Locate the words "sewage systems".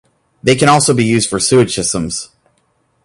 1.39-2.31